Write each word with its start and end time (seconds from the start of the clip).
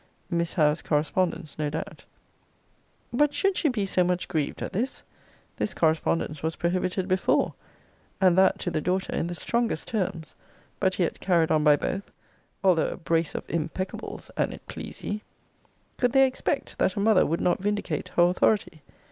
Miss 0.31 0.55
Howe's 0.55 0.81
correspondence, 0.81 1.59
no 1.59 1.69
doubt. 1.69 2.05
But 3.13 3.35
should 3.35 3.55
she 3.55 3.69
be 3.69 3.85
so 3.85 4.03
much 4.03 4.27
grieved 4.27 4.63
at 4.63 4.73
this? 4.73 5.03
This 5.57 5.75
correspondence 5.75 6.41
was 6.41 6.55
prohibited 6.55 7.07
before, 7.07 7.53
and 8.19 8.35
that, 8.35 8.57
to 8.61 8.71
the 8.71 8.81
daughter, 8.81 9.13
in 9.13 9.27
the 9.27 9.35
strongest 9.35 9.89
terms: 9.89 10.33
but 10.79 10.97
yet 10.97 11.19
carried 11.19 11.51
on 11.51 11.63
by 11.63 11.75
both; 11.75 12.09
although 12.63 12.89
a 12.89 12.97
brace 12.97 13.35
of 13.35 13.45
impeccables, 13.45 14.31
an't 14.35 14.67
please 14.67 15.03
ye. 15.03 15.21
Could 15.97 16.13
they 16.13 16.25
expect, 16.25 16.79
that 16.79 16.95
a 16.95 16.99
mother 16.99 17.23
would 17.27 17.39
not 17.39 17.59
vindicate 17.61 18.07
her 18.15 18.23
authority? 18.23 18.81